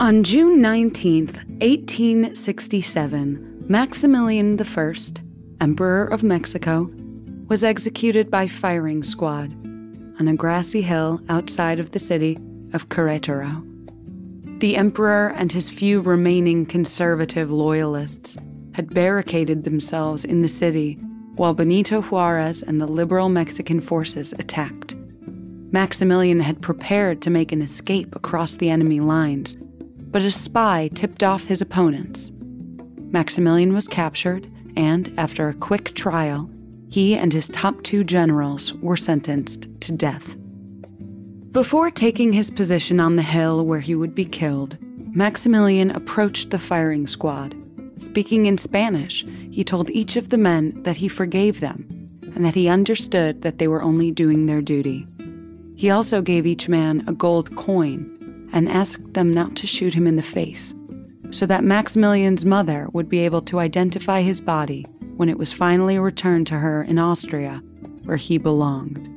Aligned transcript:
On 0.00 0.24
June 0.24 0.60
19, 0.60 1.26
1867, 1.26 3.64
Maximilian 3.68 4.60
I, 4.60 4.94
Emperor 5.60 6.06
of 6.06 6.24
Mexico, 6.24 6.90
was 7.46 7.62
executed 7.62 8.28
by 8.28 8.48
firing 8.48 9.04
squad 9.04 9.52
on 10.18 10.26
a 10.26 10.34
grassy 10.34 10.82
hill 10.82 11.20
outside 11.28 11.78
of 11.78 11.92
the 11.92 12.00
city 12.00 12.36
of 12.72 12.88
Querétaro. 12.88 13.62
The 14.58 14.76
emperor 14.76 15.28
and 15.28 15.52
his 15.52 15.70
few 15.70 16.00
remaining 16.00 16.66
conservative 16.66 17.52
loyalists 17.52 18.36
had 18.74 18.92
barricaded 18.92 19.62
themselves 19.62 20.24
in 20.24 20.42
the 20.42 20.48
city 20.48 20.94
while 21.36 21.54
Benito 21.54 22.02
Juarez 22.02 22.64
and 22.64 22.80
the 22.80 22.88
liberal 22.88 23.28
Mexican 23.28 23.80
forces 23.80 24.32
attacked. 24.40 24.96
Maximilian 25.70 26.40
had 26.40 26.60
prepared 26.60 27.22
to 27.22 27.30
make 27.30 27.52
an 27.52 27.62
escape 27.62 28.16
across 28.16 28.56
the 28.56 28.70
enemy 28.70 28.98
lines, 28.98 29.56
but 30.14 30.22
a 30.22 30.30
spy 30.30 30.88
tipped 30.94 31.24
off 31.24 31.46
his 31.46 31.60
opponents. 31.60 32.30
Maximilian 33.10 33.74
was 33.74 33.88
captured, 33.88 34.48
and 34.76 35.12
after 35.18 35.48
a 35.48 35.54
quick 35.54 35.92
trial, 35.96 36.48
he 36.88 37.16
and 37.16 37.32
his 37.32 37.48
top 37.48 37.82
two 37.82 38.04
generals 38.04 38.72
were 38.74 38.96
sentenced 38.96 39.66
to 39.80 39.90
death. 39.90 40.36
Before 41.50 41.90
taking 41.90 42.32
his 42.32 42.48
position 42.48 43.00
on 43.00 43.16
the 43.16 43.22
hill 43.22 43.66
where 43.66 43.80
he 43.80 43.96
would 43.96 44.14
be 44.14 44.24
killed, 44.24 44.78
Maximilian 45.16 45.90
approached 45.90 46.50
the 46.50 46.60
firing 46.60 47.08
squad. 47.08 47.56
Speaking 47.96 48.46
in 48.46 48.56
Spanish, 48.56 49.26
he 49.50 49.64
told 49.64 49.90
each 49.90 50.14
of 50.14 50.28
the 50.28 50.38
men 50.38 50.80
that 50.84 50.98
he 50.98 51.08
forgave 51.08 51.58
them 51.58 51.88
and 52.36 52.44
that 52.44 52.54
he 52.54 52.68
understood 52.68 53.42
that 53.42 53.58
they 53.58 53.66
were 53.66 53.82
only 53.82 54.12
doing 54.12 54.46
their 54.46 54.62
duty. 54.62 55.08
He 55.74 55.90
also 55.90 56.22
gave 56.22 56.46
each 56.46 56.68
man 56.68 57.02
a 57.08 57.12
gold 57.12 57.56
coin 57.56 58.13
and 58.54 58.68
asked 58.68 59.12
them 59.14 59.32
not 59.32 59.56
to 59.56 59.66
shoot 59.66 59.92
him 59.92 60.06
in 60.06 60.14
the 60.14 60.22
face, 60.22 60.74
so 61.32 61.44
that 61.44 61.64
Maximilian's 61.64 62.44
mother 62.44 62.88
would 62.92 63.08
be 63.08 63.18
able 63.18 63.42
to 63.42 63.58
identify 63.58 64.22
his 64.22 64.40
body 64.40 64.86
when 65.16 65.28
it 65.28 65.36
was 65.36 65.52
finally 65.52 65.98
returned 65.98 66.46
to 66.46 66.58
her 66.58 66.84
in 66.84 66.98
Austria, 66.98 67.60
where 68.04 68.16
he 68.16 68.38
belonged. 68.38 69.10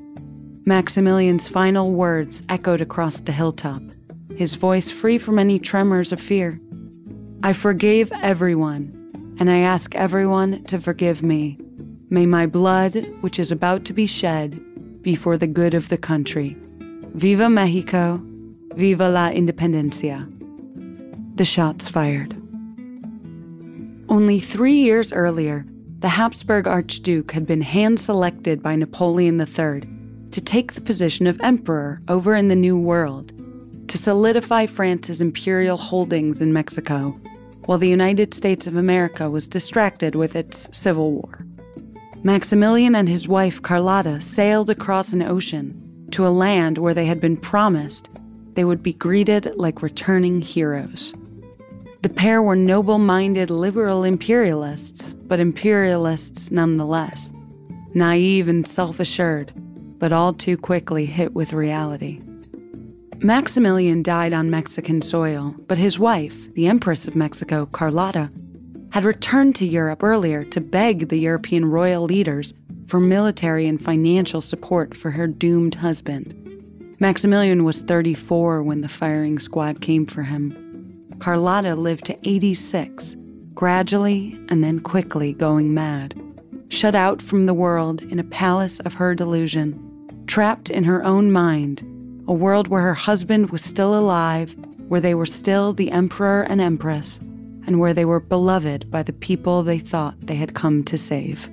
Maximilian's 0.65 1.47
final 1.47 1.91
words 1.91 2.41
echoed 2.49 2.81
across 2.81 3.19
the 3.19 3.31
hilltop, 3.31 3.81
his 4.35 4.55
voice 4.55 4.89
free 4.89 5.19
from 5.19 5.37
any 5.37 5.59
tremors 5.59 6.11
of 6.11 6.19
fear. 6.19 6.59
I 7.43 7.53
forgave 7.53 8.11
everyone, 8.21 9.35
and 9.39 9.51
I 9.51 9.59
ask 9.59 9.93
everyone 9.93 10.63
to 10.65 10.81
forgive 10.81 11.21
me. 11.21 11.59
May 12.09 12.25
my 12.25 12.47
blood, 12.47 13.05
which 13.21 13.37
is 13.37 13.51
about 13.51 13.85
to 13.85 13.93
be 13.93 14.07
shed, 14.07 14.59
be 15.03 15.13
for 15.13 15.37
the 15.37 15.47
good 15.47 15.75
of 15.75 15.89
the 15.89 15.97
country. 15.97 16.57
Viva 17.13 17.49
Mexico! 17.49 18.21
Viva 18.77 19.09
la 19.09 19.31
Independencia! 19.31 20.31
The 21.35 21.43
shots 21.43 21.89
fired. 21.89 22.35
Only 24.07 24.39
three 24.39 24.75
years 24.75 25.11
earlier, 25.11 25.65
the 25.97 26.09
Habsburg 26.09 26.67
Archduke 26.67 27.31
had 27.31 27.47
been 27.47 27.61
hand 27.61 27.99
selected 27.99 28.61
by 28.61 28.75
Napoleon 28.75 29.39
III 29.39 29.81
to 30.29 30.41
take 30.41 30.73
the 30.73 30.81
position 30.81 31.25
of 31.25 31.41
emperor 31.41 32.03
over 32.07 32.35
in 32.35 32.49
the 32.49 32.55
New 32.55 32.79
World, 32.79 33.33
to 33.87 33.97
solidify 33.97 34.67
France's 34.67 35.21
imperial 35.21 35.77
holdings 35.77 36.39
in 36.39 36.53
Mexico, 36.53 37.19
while 37.65 37.79
the 37.79 37.89
United 37.89 38.31
States 38.31 38.67
of 38.67 38.75
America 38.75 39.27
was 39.27 39.49
distracted 39.49 40.13
with 40.13 40.35
its 40.35 40.69
civil 40.71 41.13
war. 41.13 41.47
Maximilian 42.21 42.95
and 42.95 43.09
his 43.09 43.27
wife 43.27 43.59
Carlota 43.59 44.21
sailed 44.21 44.69
across 44.69 45.13
an 45.13 45.23
ocean 45.23 46.07
to 46.11 46.27
a 46.27 46.29
land 46.29 46.77
where 46.77 46.93
they 46.93 47.07
had 47.07 47.19
been 47.19 47.37
promised 47.37 48.11
they 48.57 48.65
would 48.65 48.81
be 48.81 48.93
greeted 48.93 49.53
like 49.55 49.83
returning 49.83 50.41
heroes. 50.41 51.13
The 52.01 52.09
pair 52.09 52.41
were 52.41 52.55
noble 52.55 52.97
minded 52.97 53.51
liberal 53.51 54.03
imperialists, 54.03 55.13
but 55.13 55.39
imperialists 55.39 56.49
nonetheless. 56.49 57.31
Naive 57.93 58.47
and 58.47 58.67
self 58.67 58.99
assured, 58.99 59.53
but 59.99 60.11
all 60.11 60.33
too 60.33 60.57
quickly 60.57 61.05
hit 61.05 61.35
with 61.35 61.53
reality. 61.53 62.19
Maximilian 63.19 64.01
died 64.01 64.33
on 64.33 64.49
Mexican 64.49 65.03
soil, 65.03 65.53
but 65.67 65.77
his 65.77 65.99
wife, 65.99 66.51
the 66.55 66.65
Empress 66.65 67.07
of 67.07 67.15
Mexico, 67.15 67.67
Carlota, 67.67 68.31
had 68.89 69.05
returned 69.05 69.53
to 69.57 69.67
Europe 69.67 70.01
earlier 70.01 70.41
to 70.41 70.59
beg 70.59 71.09
the 71.09 71.19
European 71.19 71.63
royal 71.65 72.05
leaders 72.05 72.55
for 72.87 72.99
military 72.99 73.67
and 73.67 73.79
financial 73.79 74.41
support 74.41 74.97
for 74.97 75.11
her 75.11 75.27
doomed 75.27 75.75
husband. 75.75 76.33
Maximilian 76.99 77.63
was 77.63 77.83
34 77.83 78.63
when 78.63 78.81
the 78.81 78.89
firing 78.89 79.37
squad 79.37 79.81
came 79.81 80.07
for 80.07 80.23
him. 80.23 81.05
Carlota 81.19 81.75
lived 81.75 82.05
to 82.05 82.17
86, 82.27 83.15
gradually 83.53 84.35
and 84.49 84.63
then 84.63 84.79
quickly 84.79 85.33
going 85.33 85.75
mad. 85.75 86.19
Shut 86.69 86.95
out 86.95 87.21
from 87.21 87.45
the 87.45 87.53
world 87.53 88.01
in 88.01 88.17
a 88.17 88.23
palace 88.23 88.79
of 88.79 88.95
her 88.95 89.13
delusion, 89.13 90.23
trapped 90.25 90.71
in 90.71 90.83
her 90.85 91.03
own 91.03 91.31
mind, 91.31 91.81
a 92.27 92.33
world 92.33 92.67
where 92.67 92.81
her 92.81 92.95
husband 92.95 93.51
was 93.51 93.63
still 93.63 93.95
alive, 93.95 94.55
where 94.87 95.01
they 95.01 95.13
were 95.13 95.27
still 95.27 95.73
the 95.73 95.91
emperor 95.91 96.41
and 96.49 96.59
empress, 96.59 97.19
and 97.67 97.79
where 97.79 97.93
they 97.93 98.05
were 98.05 98.19
beloved 98.19 98.89
by 98.89 99.03
the 99.03 99.13
people 99.13 99.61
they 99.61 99.77
thought 99.77 100.19
they 100.21 100.35
had 100.35 100.55
come 100.55 100.83
to 100.85 100.97
save. 100.97 101.47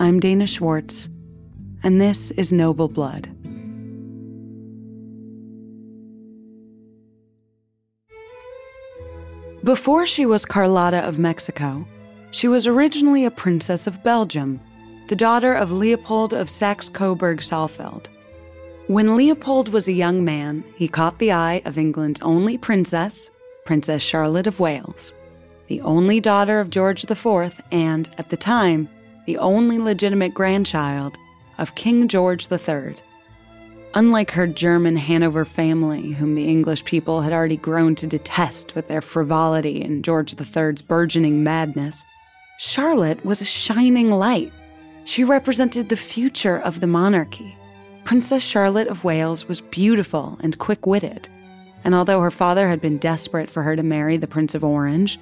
I'm 0.00 0.20
Dana 0.20 0.46
Schwartz, 0.46 1.10
and 1.82 2.00
this 2.00 2.30
is 2.32 2.50
Noble 2.50 2.88
Blood. 2.88 3.35
Before 9.66 10.06
she 10.06 10.26
was 10.26 10.44
Carlota 10.44 10.98
of 10.98 11.18
Mexico, 11.18 11.88
she 12.30 12.46
was 12.46 12.68
originally 12.68 13.24
a 13.24 13.32
princess 13.32 13.88
of 13.88 14.04
Belgium, 14.04 14.60
the 15.08 15.16
daughter 15.16 15.54
of 15.54 15.72
Leopold 15.72 16.32
of 16.32 16.48
Saxe 16.48 16.88
Coburg 16.88 17.40
Saalfeld. 17.40 18.06
When 18.86 19.16
Leopold 19.16 19.70
was 19.70 19.88
a 19.88 19.92
young 19.92 20.24
man, 20.24 20.62
he 20.76 20.86
caught 20.86 21.18
the 21.18 21.32
eye 21.32 21.62
of 21.64 21.78
England's 21.78 22.20
only 22.22 22.56
princess, 22.56 23.28
Princess 23.64 24.02
Charlotte 24.02 24.46
of 24.46 24.60
Wales, 24.60 25.12
the 25.66 25.80
only 25.80 26.20
daughter 26.20 26.60
of 26.60 26.70
George 26.70 27.02
IV, 27.02 27.60
and, 27.72 28.08
at 28.18 28.30
the 28.30 28.36
time, 28.36 28.88
the 29.26 29.38
only 29.38 29.80
legitimate 29.80 30.32
grandchild 30.32 31.18
of 31.58 31.74
King 31.74 32.06
George 32.06 32.46
III. 32.52 32.94
Unlike 33.96 34.32
her 34.32 34.46
German 34.46 34.96
Hanover 34.96 35.46
family, 35.46 36.10
whom 36.10 36.34
the 36.34 36.46
English 36.46 36.84
people 36.84 37.22
had 37.22 37.32
already 37.32 37.56
grown 37.56 37.94
to 37.94 38.06
detest 38.06 38.74
with 38.74 38.88
their 38.88 39.00
frivolity 39.00 39.80
and 39.80 40.04
George 40.04 40.34
III's 40.38 40.82
burgeoning 40.82 41.42
madness, 41.42 42.04
Charlotte 42.58 43.24
was 43.24 43.40
a 43.40 43.46
shining 43.46 44.10
light. 44.10 44.52
She 45.06 45.24
represented 45.24 45.88
the 45.88 45.96
future 45.96 46.58
of 46.58 46.80
the 46.80 46.86
monarchy. 46.86 47.56
Princess 48.04 48.42
Charlotte 48.42 48.88
of 48.88 49.02
Wales 49.02 49.48
was 49.48 49.62
beautiful 49.62 50.36
and 50.42 50.58
quick 50.58 50.86
witted, 50.86 51.30
and 51.82 51.94
although 51.94 52.20
her 52.20 52.30
father 52.30 52.68
had 52.68 52.82
been 52.82 52.98
desperate 52.98 53.48
for 53.48 53.62
her 53.62 53.76
to 53.76 53.82
marry 53.82 54.18
the 54.18 54.26
Prince 54.26 54.54
of 54.54 54.62
Orange, 54.62 55.18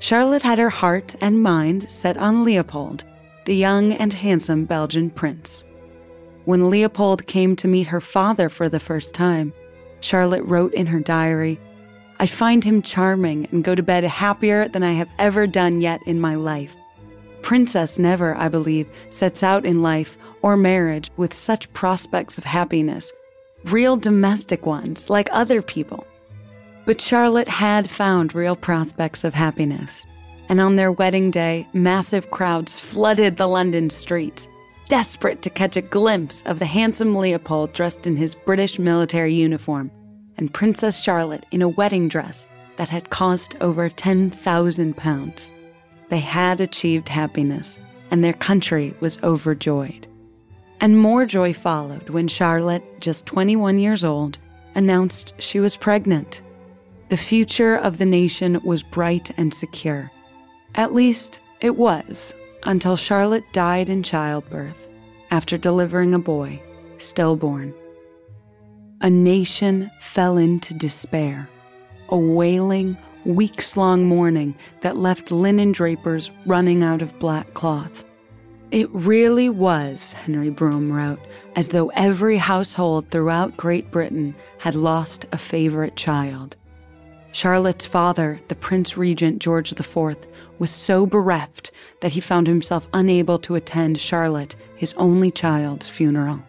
Charlotte 0.00 0.42
had 0.42 0.58
her 0.58 0.70
heart 0.70 1.14
and 1.20 1.44
mind 1.44 1.88
set 1.88 2.16
on 2.16 2.44
Leopold, 2.44 3.04
the 3.44 3.54
young 3.54 3.92
and 3.92 4.12
handsome 4.12 4.64
Belgian 4.64 5.10
prince. 5.10 5.62
When 6.46 6.70
Leopold 6.70 7.26
came 7.26 7.56
to 7.56 7.66
meet 7.66 7.88
her 7.88 8.00
father 8.00 8.48
for 8.48 8.68
the 8.68 8.78
first 8.78 9.16
time, 9.16 9.52
Charlotte 9.98 10.44
wrote 10.44 10.72
in 10.74 10.86
her 10.86 11.00
diary, 11.00 11.58
I 12.20 12.26
find 12.26 12.62
him 12.62 12.82
charming 12.82 13.48
and 13.50 13.64
go 13.64 13.74
to 13.74 13.82
bed 13.82 14.04
happier 14.04 14.68
than 14.68 14.84
I 14.84 14.92
have 14.92 15.10
ever 15.18 15.48
done 15.48 15.80
yet 15.80 16.00
in 16.06 16.20
my 16.20 16.36
life. 16.36 16.76
Princess 17.42 17.98
never, 17.98 18.36
I 18.36 18.46
believe, 18.46 18.88
sets 19.10 19.42
out 19.42 19.66
in 19.66 19.82
life 19.82 20.16
or 20.40 20.56
marriage 20.56 21.10
with 21.16 21.34
such 21.34 21.72
prospects 21.72 22.38
of 22.38 22.44
happiness, 22.44 23.12
real 23.64 23.96
domestic 23.96 24.66
ones, 24.66 25.10
like 25.10 25.28
other 25.32 25.60
people. 25.60 26.06
But 26.84 27.00
Charlotte 27.00 27.48
had 27.48 27.90
found 27.90 28.36
real 28.36 28.54
prospects 28.54 29.24
of 29.24 29.34
happiness. 29.34 30.06
And 30.48 30.60
on 30.60 30.76
their 30.76 30.92
wedding 30.92 31.32
day, 31.32 31.66
massive 31.72 32.30
crowds 32.30 32.78
flooded 32.78 33.36
the 33.36 33.48
London 33.48 33.90
streets, 33.90 34.48
desperate 34.88 35.42
to 35.42 35.50
catch 35.50 35.76
a 35.76 35.82
glimpse 35.82 36.42
of 36.42 36.58
the 36.58 36.66
handsome 36.66 37.14
Leopold 37.14 37.72
dressed 37.72 38.06
in 38.06 38.16
his 38.16 38.34
British 38.34 38.78
military 38.78 39.34
uniform 39.34 39.90
and 40.36 40.52
Princess 40.52 41.02
Charlotte 41.02 41.46
in 41.50 41.62
a 41.62 41.68
wedding 41.68 42.08
dress 42.08 42.46
that 42.76 42.88
had 42.88 43.10
cost 43.10 43.56
over 43.60 43.88
10,000 43.88 44.96
pounds. 44.96 45.50
They 46.08 46.20
had 46.20 46.60
achieved 46.60 47.08
happiness, 47.08 47.78
and 48.10 48.22
their 48.22 48.32
country 48.32 48.94
was 49.00 49.18
overjoyed. 49.22 50.06
And 50.80 50.98
more 50.98 51.24
joy 51.24 51.52
followed 51.54 52.10
when 52.10 52.28
Charlotte, 52.28 53.00
just 53.00 53.26
21 53.26 53.78
years 53.78 54.04
old, 54.04 54.38
announced 54.74 55.32
she 55.38 55.58
was 55.58 55.76
pregnant. 55.76 56.42
The 57.08 57.16
future 57.16 57.76
of 57.76 57.98
the 57.98 58.04
nation 58.04 58.60
was 58.62 58.82
bright 58.82 59.30
and 59.38 59.52
secure. 59.52 60.10
At 60.74 60.92
least, 60.92 61.40
it 61.60 61.76
was, 61.76 62.34
until 62.66 62.96
Charlotte 62.96 63.44
died 63.52 63.88
in 63.88 64.02
childbirth 64.02 64.88
after 65.30 65.56
delivering 65.56 66.14
a 66.14 66.18
boy, 66.18 66.60
stillborn. 66.98 67.72
A 69.00 69.10
nation 69.10 69.90
fell 70.00 70.36
into 70.36 70.74
despair, 70.74 71.48
a 72.08 72.16
wailing, 72.16 72.96
weeks 73.24 73.76
long 73.76 74.04
mourning 74.04 74.54
that 74.80 74.96
left 74.96 75.30
linen 75.30 75.72
drapers 75.72 76.30
running 76.44 76.82
out 76.82 77.02
of 77.02 77.18
black 77.18 77.54
cloth. 77.54 78.04
It 78.70 78.88
really 78.90 79.48
was, 79.48 80.12
Henry 80.12 80.50
Brougham 80.50 80.92
wrote, 80.92 81.20
as 81.54 81.68
though 81.68 81.88
every 81.94 82.36
household 82.36 83.10
throughout 83.10 83.56
Great 83.56 83.90
Britain 83.90 84.34
had 84.58 84.74
lost 84.74 85.24
a 85.30 85.38
favorite 85.38 85.96
child. 85.96 86.56
Charlotte's 87.36 87.84
father, 87.84 88.40
the 88.48 88.54
Prince 88.54 88.96
Regent 88.96 89.40
George 89.40 89.70
IV, 89.70 90.16
was 90.58 90.70
so 90.70 91.04
bereft 91.04 91.70
that 92.00 92.12
he 92.12 92.20
found 92.22 92.46
himself 92.46 92.88
unable 92.94 93.38
to 93.40 93.56
attend 93.56 94.00
Charlotte, 94.00 94.56
his 94.74 94.94
only 94.94 95.30
child's 95.30 95.86
funeral. 95.86 96.42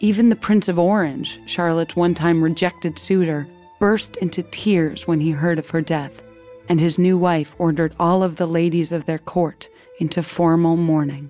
Even 0.00 0.30
the 0.30 0.34
Prince 0.34 0.68
of 0.68 0.78
Orange, 0.78 1.38
Charlotte's 1.44 1.96
one 1.96 2.14
time 2.14 2.42
rejected 2.42 2.98
suitor, 2.98 3.46
burst 3.78 4.16
into 4.16 4.42
tears 4.44 5.06
when 5.06 5.20
he 5.20 5.32
heard 5.32 5.58
of 5.58 5.68
her 5.68 5.82
death, 5.82 6.22
and 6.70 6.80
his 6.80 6.98
new 6.98 7.18
wife 7.18 7.54
ordered 7.58 7.94
all 8.00 8.22
of 8.22 8.36
the 8.36 8.48
ladies 8.48 8.92
of 8.92 9.04
their 9.04 9.18
court 9.18 9.68
into 10.00 10.22
formal 10.22 10.78
mourning. 10.78 11.28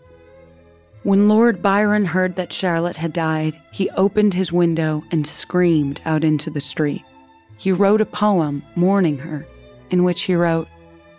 When 1.03 1.29
Lord 1.29 1.61
Byron 1.61 2.05
heard 2.05 2.37
that 2.37 2.53
Charlotte 2.53 2.99
had 2.99 3.13
died, 3.13 3.61
he 3.73 3.91
opened 3.91 4.35
his 4.35 4.53
window 4.53 5.03
and 5.11 5.27
screamed 5.27 6.01
out 6.05 6.23
into 6.23 6.51
the 6.51 6.61
street. 6.61 7.03
He 7.57 7.73
wrote 7.73 8.01
a 8.01 8.07
poem 8.07 8.63
mourning 8.75 9.19
her, 9.19 9.47
in 9.91 10.05
which 10.05 10.23
he 10.23 10.35
wrote, 10.35 10.69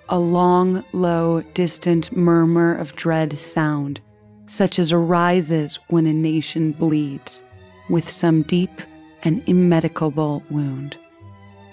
A 0.10 0.20
long, 0.20 0.84
low, 0.94 1.42
distant 1.54 2.16
murmur 2.16 2.76
of 2.76 2.96
dread 2.96 3.38
sound, 3.40 4.00
such 4.46 4.80
as 4.80 4.94
arises 4.94 5.80
when 5.88 6.06
a 6.06 6.14
nation 6.14 6.72
bleeds, 6.72 7.42
with 7.90 8.10
some 8.10 8.44
deep 8.44 8.82
and 9.24 9.42
immedicable 9.48 10.44
wound. 10.50 10.96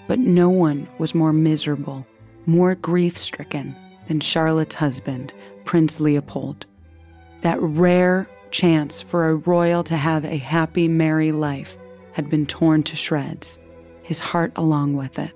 But 0.07 0.19
no 0.19 0.49
one 0.49 0.87
was 0.97 1.15
more 1.15 1.33
miserable, 1.33 2.05
more 2.45 2.75
grief 2.75 3.17
stricken 3.17 3.75
than 4.07 4.19
Charlotte's 4.19 4.75
husband, 4.75 5.33
Prince 5.63 5.99
Leopold. 5.99 6.65
That 7.41 7.61
rare 7.61 8.29
chance 8.51 9.01
for 9.01 9.29
a 9.29 9.35
royal 9.35 9.83
to 9.83 9.97
have 9.97 10.25
a 10.25 10.37
happy, 10.37 10.87
merry 10.87 11.31
life 11.31 11.77
had 12.13 12.29
been 12.29 12.45
torn 12.45 12.83
to 12.83 12.95
shreds, 12.95 13.57
his 14.05 14.19
heart 14.19 14.53
along 14.55 14.95
with 14.95 15.17
it. 15.17 15.33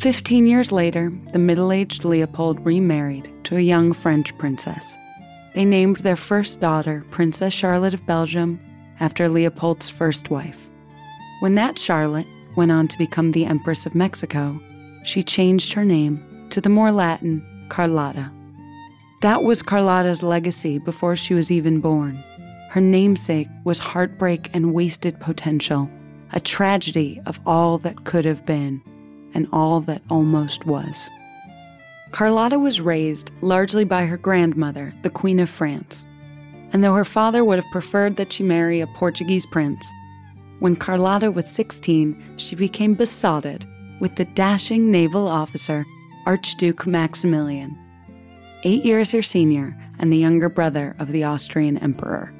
Fifteen 0.00 0.46
years 0.46 0.70
later, 0.72 1.12
the 1.32 1.38
middle 1.38 1.72
aged 1.72 2.04
Leopold 2.04 2.58
remarried 2.66 3.30
to 3.44 3.56
a 3.56 3.60
young 3.60 3.92
French 3.92 4.36
princess. 4.36 4.94
They 5.54 5.64
named 5.64 5.98
their 5.98 6.16
first 6.16 6.60
daughter 6.60 7.04
Princess 7.10 7.54
Charlotte 7.54 7.94
of 7.94 8.04
Belgium 8.04 8.60
after 9.00 9.28
Leopold's 9.28 9.88
first 9.88 10.30
wife. 10.30 10.68
When 11.40 11.54
that 11.54 11.78
Charlotte 11.78 12.26
went 12.56 12.72
on 12.72 12.88
to 12.88 12.98
become 12.98 13.32
the 13.32 13.46
Empress 13.46 13.86
of 13.86 13.94
Mexico, 13.94 14.60
she 15.04 15.22
changed 15.22 15.72
her 15.72 15.84
name 15.84 16.48
to 16.50 16.60
the 16.60 16.68
more 16.68 16.90
Latin 16.90 17.42
Carlota. 17.68 18.30
That 19.24 19.42
was 19.42 19.62
Carlota's 19.62 20.22
legacy 20.22 20.76
before 20.76 21.16
she 21.16 21.32
was 21.32 21.50
even 21.50 21.80
born. 21.80 22.22
Her 22.68 22.80
namesake 22.82 23.48
was 23.64 23.78
heartbreak 23.78 24.50
and 24.52 24.74
wasted 24.74 25.18
potential, 25.18 25.88
a 26.34 26.40
tragedy 26.40 27.22
of 27.24 27.40
all 27.46 27.78
that 27.78 28.04
could 28.04 28.26
have 28.26 28.44
been 28.44 28.82
and 29.32 29.48
all 29.50 29.80
that 29.80 30.02
almost 30.10 30.66
was. 30.66 31.08
Carlota 32.10 32.58
was 32.58 32.82
raised 32.82 33.30
largely 33.40 33.82
by 33.84 34.04
her 34.04 34.18
grandmother, 34.18 34.92
the 35.00 35.08
Queen 35.08 35.40
of 35.40 35.48
France. 35.48 36.04
And 36.74 36.84
though 36.84 36.92
her 36.92 37.02
father 37.02 37.46
would 37.46 37.58
have 37.58 37.72
preferred 37.72 38.16
that 38.16 38.30
she 38.30 38.42
marry 38.42 38.82
a 38.82 38.86
Portuguese 38.88 39.46
prince, 39.46 39.90
when 40.58 40.76
Carlota 40.76 41.30
was 41.30 41.50
16, 41.50 42.22
she 42.36 42.54
became 42.56 42.92
besotted 42.92 43.64
with 44.00 44.16
the 44.16 44.26
dashing 44.26 44.90
naval 44.90 45.26
officer, 45.26 45.86
Archduke 46.26 46.86
Maximilian, 46.86 47.74
eight 48.64 48.84
years 48.84 49.12
her 49.12 49.22
senior 49.22 49.76
and 49.98 50.12
the 50.12 50.18
younger 50.18 50.48
brother 50.48 50.96
of 50.98 51.12
the 51.12 51.24
Austrian 51.24 51.78
emperor. 51.78 52.32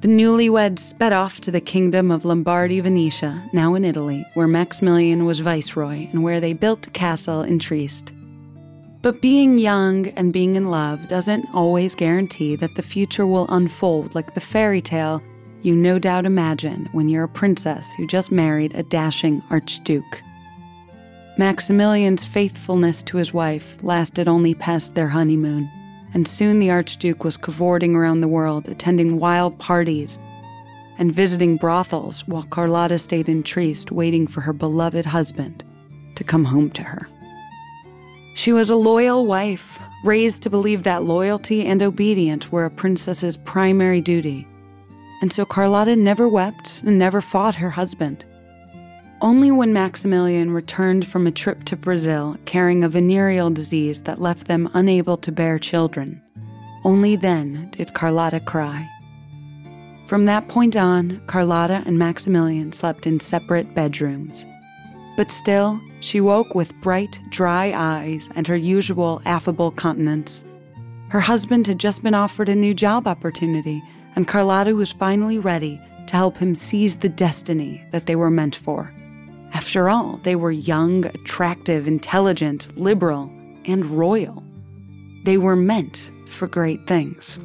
The 0.00 0.08
newlyweds 0.08 0.78
sped 0.78 1.12
off 1.12 1.40
to 1.40 1.50
the 1.50 1.60
kingdom 1.60 2.10
of 2.10 2.24
Lombardy 2.24 2.80
Venetia, 2.80 3.42
now 3.52 3.74
in 3.74 3.84
Italy, 3.84 4.24
where 4.34 4.46
Maximilian 4.46 5.24
was 5.24 5.40
viceroy 5.40 6.08
and 6.12 6.22
where 6.22 6.40
they 6.40 6.52
built 6.52 6.86
a 6.86 6.90
castle 6.90 7.42
in 7.42 7.58
Trieste. 7.58 8.12
But 9.02 9.20
being 9.20 9.58
young 9.58 10.08
and 10.08 10.32
being 10.32 10.56
in 10.56 10.70
love 10.70 11.08
doesn't 11.08 11.46
always 11.54 11.94
guarantee 11.94 12.56
that 12.56 12.74
the 12.74 12.82
future 12.82 13.26
will 13.26 13.46
unfold 13.48 14.14
like 14.14 14.34
the 14.34 14.40
fairy 14.40 14.80
tale 14.80 15.22
you 15.62 15.74
no 15.74 15.98
doubt 15.98 16.24
imagine 16.24 16.88
when 16.92 17.08
you're 17.08 17.24
a 17.24 17.28
princess 17.28 17.92
who 17.94 18.06
just 18.06 18.30
married 18.30 18.74
a 18.74 18.84
dashing 18.84 19.42
archduke. 19.50 20.22
Maximilian's 21.38 22.24
faithfulness 22.24 23.00
to 23.04 23.16
his 23.16 23.32
wife 23.32 23.76
lasted 23.80 24.26
only 24.26 24.54
past 24.54 24.96
their 24.96 25.06
honeymoon, 25.06 25.70
and 26.12 26.26
soon 26.26 26.58
the 26.58 26.70
archduke 26.70 27.22
was 27.22 27.36
cavorting 27.36 27.94
around 27.94 28.20
the 28.20 28.28
world, 28.28 28.68
attending 28.68 29.20
wild 29.20 29.56
parties 29.60 30.18
and 30.98 31.14
visiting 31.14 31.56
brothels 31.56 32.26
while 32.26 32.42
Carlota 32.42 32.98
stayed 32.98 33.28
in 33.28 33.44
Trieste 33.44 33.92
waiting 33.92 34.26
for 34.26 34.40
her 34.40 34.52
beloved 34.52 35.06
husband 35.06 35.62
to 36.16 36.24
come 36.24 36.44
home 36.44 36.70
to 36.70 36.82
her. 36.82 37.08
She 38.34 38.52
was 38.52 38.68
a 38.68 38.74
loyal 38.74 39.24
wife, 39.24 39.80
raised 40.04 40.42
to 40.42 40.50
believe 40.50 40.82
that 40.82 41.04
loyalty 41.04 41.64
and 41.66 41.84
obedience 41.84 42.50
were 42.50 42.64
a 42.64 42.70
princess's 42.70 43.36
primary 43.36 44.00
duty. 44.00 44.44
And 45.22 45.32
so 45.32 45.44
Carlota 45.44 45.94
never 45.94 46.28
wept 46.28 46.82
and 46.84 46.98
never 46.98 47.20
fought 47.20 47.54
her 47.56 47.70
husband. 47.70 48.24
Only 49.20 49.50
when 49.50 49.72
Maximilian 49.72 50.52
returned 50.52 51.08
from 51.08 51.26
a 51.26 51.32
trip 51.32 51.64
to 51.64 51.76
Brazil 51.76 52.36
carrying 52.44 52.84
a 52.84 52.88
venereal 52.88 53.50
disease 53.50 54.02
that 54.02 54.20
left 54.20 54.46
them 54.46 54.70
unable 54.74 55.16
to 55.16 55.32
bear 55.32 55.58
children, 55.58 56.22
only 56.84 57.16
then 57.16 57.68
did 57.72 57.94
Carlota 57.94 58.38
cry. 58.38 58.88
From 60.06 60.26
that 60.26 60.46
point 60.46 60.76
on, 60.76 61.20
Carlota 61.26 61.82
and 61.84 61.98
Maximilian 61.98 62.70
slept 62.70 63.08
in 63.08 63.18
separate 63.18 63.74
bedrooms. 63.74 64.46
But 65.16 65.30
still, 65.30 65.80
she 65.98 66.20
woke 66.20 66.54
with 66.54 66.72
bright, 66.80 67.20
dry 67.28 67.72
eyes 67.74 68.30
and 68.36 68.46
her 68.46 68.56
usual 68.56 69.20
affable 69.24 69.72
countenance. 69.72 70.44
Her 71.08 71.20
husband 71.20 71.66
had 71.66 71.80
just 71.80 72.04
been 72.04 72.14
offered 72.14 72.48
a 72.48 72.54
new 72.54 72.72
job 72.72 73.08
opportunity, 73.08 73.82
and 74.14 74.28
Carlota 74.28 74.76
was 74.76 74.92
finally 74.92 75.40
ready 75.40 75.80
to 76.06 76.16
help 76.16 76.38
him 76.38 76.54
seize 76.54 76.98
the 76.98 77.08
destiny 77.08 77.84
that 77.90 78.06
they 78.06 78.14
were 78.14 78.30
meant 78.30 78.54
for. 78.54 78.92
After 79.58 79.90
all, 79.90 80.20
they 80.22 80.36
were 80.36 80.52
young, 80.52 81.06
attractive, 81.06 81.88
intelligent, 81.88 82.78
liberal, 82.78 83.28
and 83.64 83.84
royal. 83.86 84.44
They 85.24 85.36
were 85.36 85.56
meant 85.56 86.12
for 86.28 86.46
great 86.46 86.86
things. 86.86 87.40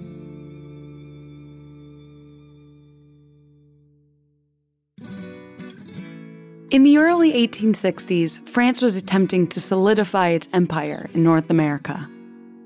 In 6.69 6.83
the 6.83 6.99
early 6.99 7.33
1860s, 7.47 8.47
France 8.47 8.79
was 8.79 8.95
attempting 8.95 9.47
to 9.47 9.59
solidify 9.59 10.29
its 10.29 10.47
empire 10.53 11.09
in 11.15 11.23
North 11.23 11.49
America. 11.49 12.07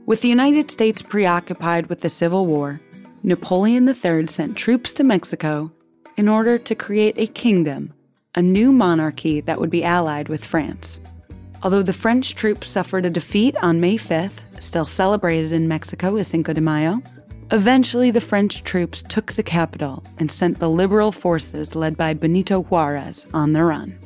With 0.05 0.19
the 0.19 0.27
United 0.27 0.69
States 0.69 1.01
preoccupied 1.01 1.85
with 1.85 2.01
the 2.01 2.09
Civil 2.09 2.45
War, 2.47 2.81
Napoleon 3.23 3.87
III 3.87 4.27
sent 4.27 4.57
troops 4.57 4.93
to 4.95 5.05
Mexico 5.05 5.71
in 6.17 6.27
order 6.27 6.57
to 6.57 6.75
create 6.75 7.17
a 7.17 7.27
kingdom, 7.27 7.93
a 8.37 8.41
new 8.41 8.71
monarchy 8.71 9.41
that 9.41 9.59
would 9.59 9.69
be 9.69 9.83
allied 9.83 10.29
with 10.29 10.45
France. 10.45 11.01
Although 11.63 11.83
the 11.83 11.91
French 11.91 12.35
troops 12.35 12.69
suffered 12.69 13.05
a 13.05 13.09
defeat 13.09 13.57
on 13.63 13.81
May 13.81 13.97
5th, 13.97 14.39
still 14.61 14.85
celebrated 14.85 15.51
in 15.51 15.67
Mexico 15.67 16.15
as 16.15 16.29
Cinco 16.29 16.53
de 16.53 16.61
Mayo, 16.61 17.01
Eventually, 17.51 18.11
the 18.11 18.19
French 18.19 18.65
troops 18.65 19.01
took 19.01 19.31
the 19.31 19.43
capital 19.43 20.03
and 20.17 20.29
sent 20.29 20.59
the 20.59 20.69
liberal 20.69 21.13
forces 21.13 21.75
led 21.75 21.95
by 21.95 22.13
Benito 22.13 22.63
Juarez 22.63 23.25
on 23.33 23.53
the 23.53 23.63
run. 23.63 23.97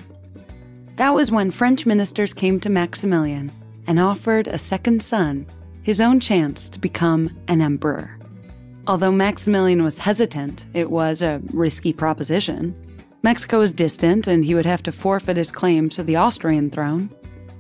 That 0.98 1.16
was 1.16 1.32
when 1.32 1.50
French 1.50 1.88
ministers 1.88 2.36
came 2.36 2.60
to 2.60 2.70
Maximilian 2.70 3.52
and 3.88 4.00
offered 4.00 4.48
a 4.48 4.60
second 4.60 5.02
son 5.02 5.48
his 5.82 6.00
own 6.00 6.20
chance 6.20 6.70
to 6.70 6.80
become 6.80 7.36
an 7.48 7.62
emperor. 7.62 8.20
Although 8.86 9.12
Maximilian 9.12 9.84
was 9.84 9.98
hesitant, 9.98 10.68
it 10.76 10.92
was 10.92 11.24
a 11.24 11.42
risky 11.52 11.94
proposition. 11.94 12.76
Mexico 13.24 13.60
was 13.60 13.74
distant, 13.74 14.28
and 14.28 14.44
he 14.44 14.56
would 14.56 14.66
have 14.66 14.82
to 14.84 14.92
forfeit 14.92 15.38
his 15.38 15.52
claim 15.52 15.90
to 15.90 16.04
the 16.04 16.16
Austrian 16.16 16.70
throne. 16.70 17.10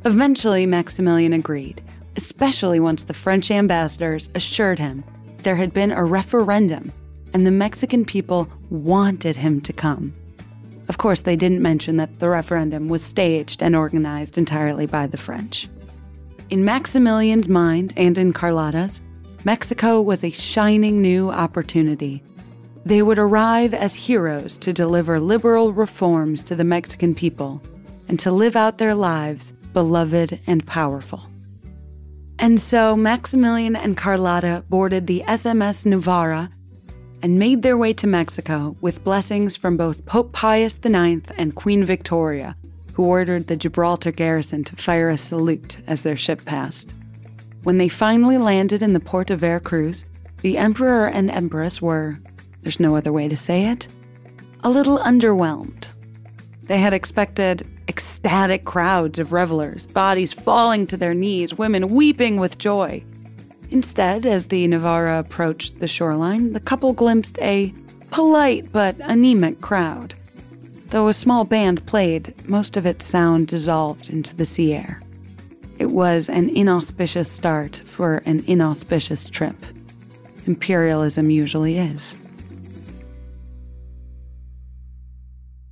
Eventually, 0.06 0.66
Maximilian 0.66 1.34
agreed, 1.34 1.84
especially 2.16 2.80
once 2.80 3.04
the 3.04 3.14
French 3.14 3.52
ambassadors 3.52 4.32
assured 4.34 4.80
him 4.80 5.04
there 5.44 5.56
had 5.56 5.74
been 5.74 5.92
a 5.92 6.04
referendum 6.04 6.92
and 7.34 7.46
the 7.46 7.52
Mexican 7.52 8.06
people 8.06 8.50
wanted 8.70 9.36
him 9.36 9.62
to 9.62 9.74
come. 9.74 10.14
Of 10.90 10.98
course, 10.98 11.22
they 11.22 11.36
didn't 11.36 11.62
mention 11.62 11.98
that 11.98 12.20
the 12.20 12.30
referendum 12.30 12.90
was 12.90 13.04
staged 13.04 13.64
and 13.64 13.76
organized 13.76 14.38
entirely 14.38 14.86
by 14.86 15.08
the 15.08 15.18
French. 15.18 15.70
In 16.50 16.66
Maximilian's 16.66 17.48
mind 17.48 17.94
and 17.96 18.18
in 18.18 18.34
Carlota's, 18.34 19.00
Mexico 19.46 20.02
was 20.02 20.24
a 20.24 20.32
shining 20.32 21.02
new 21.02 21.32
opportunity. 21.32 22.22
They 22.86 23.02
would 23.02 23.20
arrive 23.20 23.74
as 23.74 23.94
heroes 23.94 24.58
to 24.58 24.74
deliver 24.74 25.20
liberal 25.20 25.72
reforms 25.72 26.44
to 26.44 26.56
the 26.56 26.64
Mexican 26.64 27.14
people 27.14 27.62
and 28.08 28.20
to 28.20 28.32
live 28.32 28.56
out 28.56 28.78
their 28.78 28.96
lives 28.96 29.52
beloved 29.74 30.40
and 30.48 30.66
powerful. 30.66 31.22
And 32.40 32.60
so 32.60 32.96
Maximilian 32.96 33.76
and 33.76 33.96
Carlota 33.96 34.66
boarded 34.68 35.06
the 35.06 35.24
SMS 35.28 35.86
Novara 35.86 36.50
and 37.22 37.38
made 37.38 37.62
their 37.62 37.78
way 37.78 37.94
to 37.94 38.08
Mexico 38.08 38.76
with 38.82 39.04
blessings 39.04 39.56
from 39.56 39.78
both 39.78 40.06
Pope 40.08 40.34
Pius 40.34 40.80
IX 40.84 41.22
and 41.38 41.56
Queen 41.56 41.86
Victoria, 41.86 42.56
who 42.96 43.04
ordered 43.04 43.46
the 43.46 43.56
Gibraltar 43.56 44.12
garrison 44.12 44.64
to 44.64 44.76
fire 44.76 45.10
a 45.10 45.20
salute 45.20 45.78
as 45.86 46.02
their 46.02 46.16
ship 46.16 46.44
passed. 46.46 46.96
When 47.62 47.78
they 47.78 47.88
finally 47.90 48.40
landed 48.40 48.82
in 48.82 48.94
the 48.94 49.00
port 49.00 49.30
of 49.30 49.42
Veracruz, 49.42 50.04
the 50.42 50.58
Emperor 50.58 51.08
and 51.08 51.30
Empress 51.30 51.80
were, 51.80 52.20
there's 52.62 52.80
no 52.80 52.96
other 52.96 53.12
way 53.12 53.28
to 53.28 53.38
say 53.38 53.66
it, 53.66 53.88
a 54.64 54.70
little 54.70 55.00
underwhelmed. 55.00 55.88
They 56.64 56.78
had 56.80 56.94
expected 56.94 57.68
ecstatic 57.88 58.64
crowds 58.64 59.20
of 59.20 59.34
revelers, 59.34 59.86
bodies 59.88 60.32
falling 60.32 60.88
to 60.88 60.98
their 60.98 61.14
knees, 61.14 61.58
women 61.58 61.90
weeping 61.90 62.40
with 62.40 62.58
joy. 62.58 63.04
Instead, 63.70 64.26
as 64.26 64.48
the 64.48 64.68
Novara 64.68 65.20
approached 65.20 65.80
the 65.80 65.88
shoreline, 65.88 66.54
the 66.54 66.60
couple 66.60 66.94
glimpsed 66.94 67.38
a 67.40 67.74
polite 68.12 68.72
but 68.72 68.96
anemic 69.00 69.62
crowd. 69.62 70.14
Though 70.90 71.08
a 71.08 71.14
small 71.14 71.46
band 71.46 71.86
played, 71.86 72.34
most 72.48 72.76
of 72.76 72.86
its 72.86 73.06
sound 73.06 73.48
dissolved 73.48 74.10
into 74.10 74.36
the 74.36 74.46
sea 74.46 74.74
air. 74.74 75.02
It 75.80 75.92
was 75.92 76.30
an 76.30 76.50
inauspicious 76.50 77.32
start 77.32 77.82
for 77.86 78.18
an 78.26 78.44
inauspicious 78.46 79.30
trip. 79.30 79.56
Imperialism 80.46 81.30
usually 81.30 81.78
is. 81.78 82.16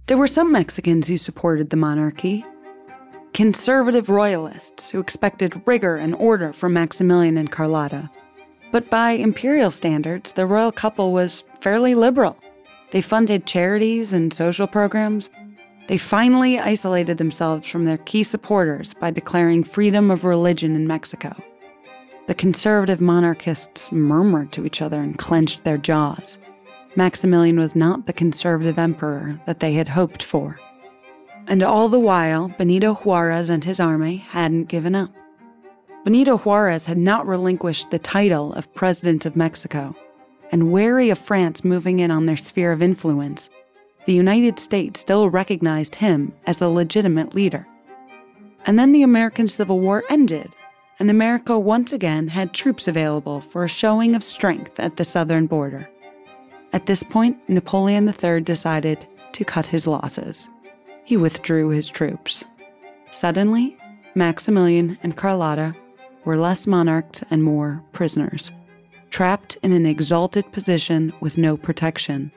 There 0.09 0.17
were 0.17 0.25
some 0.25 0.51
Mexicans 0.51 1.07
who 1.07 1.17
supported 1.17 1.69
the 1.69 1.77
monarchy. 1.77 2.43
Conservative 3.33 4.09
royalists 4.09 4.89
who 4.89 4.99
expected 4.99 5.61
rigor 5.67 5.97
and 5.97 6.15
order 6.15 6.51
from 6.51 6.73
Maximilian 6.73 7.37
and 7.37 7.51
Carlota. 7.51 8.09
But 8.71 8.89
by 8.89 9.11
imperial 9.11 9.69
standards, 9.69 10.31
the 10.31 10.47
royal 10.47 10.71
couple 10.71 11.13
was 11.13 11.43
fairly 11.61 11.93
liberal. 11.93 12.39
They 12.89 13.01
funded 13.01 13.45
charities 13.45 14.11
and 14.11 14.33
social 14.33 14.65
programs. 14.65 15.29
They 15.85 15.99
finally 15.99 16.57
isolated 16.57 17.19
themselves 17.19 17.67
from 17.67 17.85
their 17.85 17.99
key 17.99 18.23
supporters 18.23 18.95
by 18.95 19.11
declaring 19.11 19.63
freedom 19.63 20.09
of 20.09 20.23
religion 20.23 20.75
in 20.75 20.87
Mexico. 20.87 21.35
The 22.25 22.33
conservative 22.33 22.99
monarchists 22.99 23.91
murmured 23.91 24.53
to 24.53 24.65
each 24.65 24.81
other 24.81 25.01
and 25.01 25.19
clenched 25.19 25.65
their 25.65 25.77
jaws. 25.77 26.39
Maximilian 26.95 27.59
was 27.59 27.75
not 27.75 28.05
the 28.05 28.13
conservative 28.13 28.79
emperor 28.79 29.39
that 29.45 29.59
they 29.59 29.73
had 29.73 29.89
hoped 29.89 30.23
for. 30.23 30.59
And 31.47 31.63
all 31.63 31.89
the 31.89 31.99
while, 31.99 32.49
Benito 32.49 32.95
Juarez 32.95 33.49
and 33.49 33.63
his 33.63 33.79
army 33.79 34.17
hadn't 34.17 34.65
given 34.65 34.95
up. 34.95 35.11
Benito 36.03 36.37
Juarez 36.37 36.85
had 36.85 36.97
not 36.97 37.27
relinquished 37.27 37.91
the 37.91 37.99
title 37.99 38.53
of 38.53 38.73
President 38.73 39.25
of 39.25 39.35
Mexico, 39.35 39.95
and 40.51 40.71
wary 40.71 41.09
of 41.09 41.19
France 41.19 41.63
moving 41.63 41.99
in 41.99 42.09
on 42.11 42.25
their 42.25 42.37
sphere 42.37 42.71
of 42.71 42.81
influence, 42.81 43.49
the 44.05 44.13
United 44.13 44.57
States 44.57 44.99
still 44.99 45.29
recognized 45.29 45.95
him 45.95 46.33
as 46.47 46.57
the 46.57 46.69
legitimate 46.69 47.35
leader. 47.35 47.67
And 48.65 48.79
then 48.79 48.91
the 48.91 49.03
American 49.03 49.47
Civil 49.47 49.79
War 49.79 50.03
ended, 50.09 50.51
and 50.99 51.11
America 51.11 51.59
once 51.59 51.93
again 51.93 52.29
had 52.29 52.53
troops 52.53 52.87
available 52.87 53.41
for 53.41 53.63
a 53.63 53.69
showing 53.69 54.15
of 54.15 54.23
strength 54.23 54.79
at 54.79 54.97
the 54.97 55.05
southern 55.05 55.45
border. 55.47 55.89
At 56.71 56.85
this 56.85 57.03
point, 57.03 57.37
Napoleon 57.49 58.07
III 58.07 58.41
decided 58.41 59.07
to 59.31 59.45
cut 59.45 59.65
his 59.65 59.87
losses. 59.87 60.49
He 61.03 61.17
withdrew 61.17 61.69
his 61.69 61.89
troops. 61.89 62.43
Suddenly, 63.11 63.77
Maximilian 64.13 64.97
and 65.01 65.15
Carlota 65.15 65.75
were 66.25 66.37
less 66.37 66.67
monarchs 66.67 67.23
and 67.31 67.43
more 67.43 67.83
prisoners, 67.91 68.51
trapped 69.09 69.57
in 69.63 69.71
an 69.71 69.85
exalted 69.85 70.51
position 70.51 71.11
with 71.19 71.37
no 71.37 71.57
protection, 71.57 72.31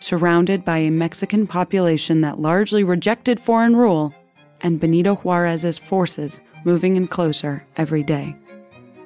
surrounded 0.00 0.64
by 0.64 0.78
a 0.78 0.90
Mexican 0.90 1.46
population 1.46 2.20
that 2.20 2.40
largely 2.40 2.84
rejected 2.84 3.40
foreign 3.40 3.74
rule, 3.74 4.12
and 4.60 4.80
Benito 4.80 5.14
Juarez's 5.14 5.78
forces 5.78 6.40
moving 6.64 6.96
in 6.96 7.06
closer 7.06 7.64
every 7.76 8.02
day. 8.02 8.36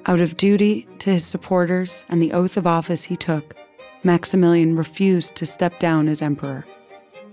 Out 0.05 0.19
of 0.19 0.35
duty 0.35 0.87
to 0.99 1.11
his 1.11 1.25
supporters 1.25 2.03
and 2.09 2.21
the 2.21 2.33
oath 2.33 2.57
of 2.57 2.67
office 2.67 3.03
he 3.03 3.15
took, 3.15 3.55
Maximilian 4.03 4.75
refused 4.75 5.35
to 5.35 5.45
step 5.45 5.79
down 5.79 6.09
as 6.09 6.21
emperor. 6.21 6.65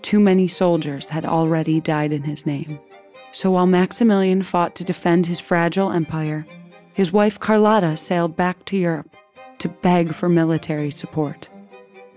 Too 0.02 0.20
many 0.20 0.46
soldiers 0.46 1.08
had 1.08 1.26
already 1.26 1.80
died 1.80 2.12
in 2.12 2.22
his 2.22 2.46
name. 2.46 2.78
So 3.32 3.50
while 3.50 3.66
Maximilian 3.66 4.42
fought 4.42 4.74
to 4.76 4.84
defend 4.84 5.26
his 5.26 5.40
fragile 5.40 5.90
empire, 5.90 6.46
his 6.92 7.12
wife 7.12 7.38
Carlota 7.38 7.96
sailed 7.96 8.36
back 8.36 8.64
to 8.66 8.76
Europe 8.76 9.16
to 9.58 9.68
beg 9.68 10.14
for 10.14 10.28
military 10.28 10.90
support. 10.90 11.48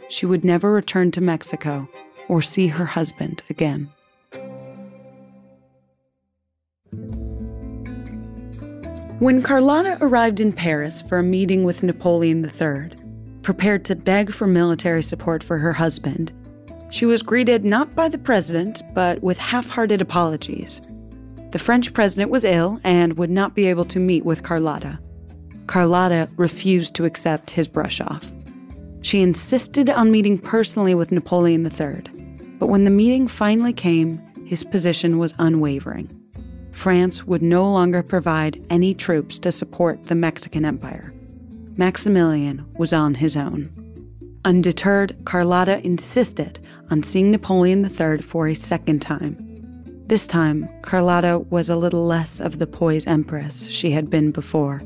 She 0.09 0.25
would 0.25 0.45
never 0.45 0.71
return 0.71 1.11
to 1.11 1.21
Mexico 1.21 1.89
or 2.27 2.41
see 2.41 2.67
her 2.67 2.85
husband 2.85 3.43
again. 3.49 3.89
When 9.19 9.41
Carlota 9.41 9.97
arrived 10.01 10.39
in 10.39 10.51
Paris 10.51 11.01
for 11.01 11.17
a 11.17 11.23
meeting 11.23 11.63
with 11.63 11.81
Napoleon 11.81 12.43
III, 12.43 13.02
prepared 13.43 13.85
to 13.85 13.95
beg 13.95 14.33
for 14.33 14.47
military 14.47 15.03
support 15.03 15.43
for 15.43 15.57
her 15.59 15.73
husband. 15.73 16.31
She 16.89 17.05
was 17.05 17.21
greeted 17.21 17.65
not 17.65 17.93
by 17.95 18.09
the 18.09 18.17
president, 18.17 18.81
but 18.93 19.21
with 19.21 19.37
half 19.37 19.69
hearted 19.69 20.01
apologies. 20.01 20.81
The 21.51 21.59
French 21.59 21.93
president 21.93 22.31
was 22.31 22.45
ill 22.45 22.79
and 22.83 23.17
would 23.17 23.29
not 23.29 23.53
be 23.53 23.67
able 23.67 23.85
to 23.85 23.99
meet 23.99 24.25
with 24.25 24.43
Carlota. 24.43 24.99
Carlota 25.67 26.27
refused 26.35 26.95
to 26.95 27.05
accept 27.05 27.51
his 27.51 27.67
brush 27.67 28.01
off. 28.01 28.31
She 29.01 29.21
insisted 29.21 29.89
on 29.89 30.11
meeting 30.11 30.39
personally 30.39 30.95
with 30.95 31.11
Napoleon 31.11 31.65
III, 31.65 32.03
but 32.57 32.67
when 32.67 32.85
the 32.85 32.89
meeting 32.89 33.27
finally 33.27 33.73
came, 33.73 34.21
his 34.45 34.63
position 34.63 35.19
was 35.19 35.33
unwavering. 35.39 36.09
France 36.71 37.25
would 37.25 37.41
no 37.41 37.69
longer 37.69 38.01
provide 38.01 38.65
any 38.69 38.93
troops 38.95 39.37
to 39.39 39.51
support 39.51 40.05
the 40.05 40.15
Mexican 40.15 40.65
Empire. 40.65 41.12
Maximilian 41.75 42.65
was 42.77 42.93
on 42.93 43.15
his 43.15 43.35
own. 43.35 43.71
Undeterred, 44.45 45.15
Carlota 45.25 45.83
insisted 45.85 46.59
on 46.91 47.01
seeing 47.01 47.31
Napoleon 47.31 47.83
III 47.83 48.19
for 48.21 48.47
a 48.47 48.53
second 48.53 49.01
time. 49.01 49.37
This 50.05 50.27
time, 50.27 50.69
Carlota 50.81 51.39
was 51.49 51.69
a 51.69 51.75
little 51.75 52.05
less 52.05 52.39
of 52.39 52.59
the 52.59 52.67
poised 52.67 53.07
empress 53.07 53.67
she 53.67 53.91
had 53.91 54.09
been 54.09 54.31
before. 54.31 54.81